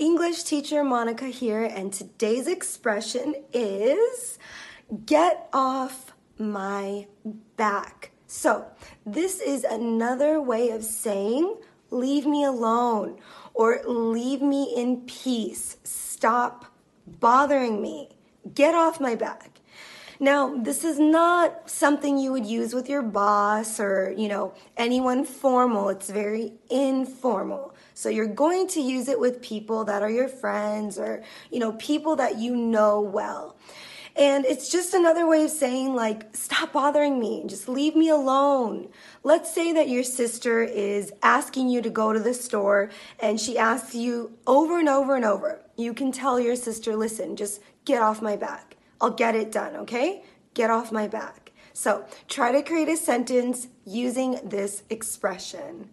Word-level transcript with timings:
English 0.00 0.44
teacher 0.44 0.82
Monica 0.82 1.26
here, 1.26 1.62
and 1.62 1.92
today's 1.92 2.46
expression 2.46 3.34
is 3.52 4.38
get 5.04 5.50
off 5.52 6.14
my 6.38 7.06
back. 7.58 8.10
So, 8.26 8.64
this 9.04 9.40
is 9.40 9.62
another 9.62 10.40
way 10.40 10.70
of 10.70 10.84
saying 10.84 11.54
leave 11.90 12.24
me 12.24 12.44
alone 12.44 13.18
or 13.52 13.82
leave 13.84 14.40
me 14.40 14.72
in 14.74 15.02
peace. 15.02 15.76
Stop 15.84 16.64
bothering 17.06 17.82
me. 17.82 18.08
Get 18.54 18.74
off 18.74 19.00
my 19.00 19.14
back. 19.14 19.49
Now, 20.22 20.54
this 20.54 20.84
is 20.84 20.98
not 20.98 21.70
something 21.70 22.18
you 22.18 22.30
would 22.32 22.44
use 22.44 22.74
with 22.74 22.90
your 22.90 23.00
boss 23.00 23.80
or, 23.80 24.14
you 24.14 24.28
know, 24.28 24.52
anyone 24.76 25.24
formal. 25.24 25.88
It's 25.88 26.10
very 26.10 26.52
informal. 26.68 27.74
So 27.94 28.10
you're 28.10 28.26
going 28.26 28.68
to 28.68 28.82
use 28.82 29.08
it 29.08 29.18
with 29.18 29.40
people 29.40 29.84
that 29.84 30.02
are 30.02 30.10
your 30.10 30.28
friends 30.28 30.98
or, 30.98 31.22
you 31.50 31.58
know, 31.58 31.72
people 31.72 32.16
that 32.16 32.36
you 32.36 32.54
know 32.54 33.00
well. 33.00 33.56
And 34.14 34.44
it's 34.44 34.70
just 34.70 34.92
another 34.92 35.26
way 35.26 35.44
of 35.44 35.50
saying, 35.50 35.94
like, 35.94 36.36
stop 36.36 36.74
bothering 36.74 37.18
me. 37.18 37.44
Just 37.46 37.66
leave 37.66 37.96
me 37.96 38.10
alone. 38.10 38.90
Let's 39.22 39.54
say 39.54 39.72
that 39.72 39.88
your 39.88 40.02
sister 40.02 40.62
is 40.62 41.14
asking 41.22 41.70
you 41.70 41.80
to 41.80 41.88
go 41.88 42.12
to 42.12 42.20
the 42.20 42.34
store 42.34 42.90
and 43.20 43.40
she 43.40 43.56
asks 43.56 43.94
you 43.94 44.36
over 44.46 44.78
and 44.78 44.88
over 44.88 45.16
and 45.16 45.24
over. 45.24 45.62
You 45.76 45.94
can 45.94 46.12
tell 46.12 46.38
your 46.38 46.56
sister, 46.56 46.94
listen, 46.94 47.36
just 47.36 47.62
get 47.86 48.02
off 48.02 48.20
my 48.20 48.36
back. 48.36 48.76
I'll 49.00 49.10
get 49.10 49.34
it 49.34 49.50
done, 49.50 49.76
okay? 49.76 50.22
Get 50.54 50.70
off 50.70 50.92
my 50.92 51.08
back. 51.08 51.52
So 51.72 52.04
try 52.28 52.52
to 52.52 52.62
create 52.62 52.88
a 52.88 52.96
sentence 52.96 53.68
using 53.84 54.38
this 54.44 54.82
expression. 54.90 55.90